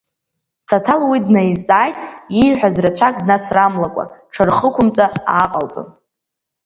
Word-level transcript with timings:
Ҭаҭал 0.67 1.01
уи 1.09 1.19
днаизҵааит, 1.25 1.95
ииҳәаз 2.41 2.75
рацәак 2.83 3.15
днацрамлакәа, 3.23 4.03
ҽырхықәымҵа 4.33 5.05
ааҟалҵан. 5.35 5.87